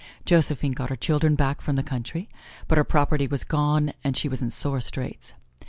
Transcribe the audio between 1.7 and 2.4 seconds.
the country,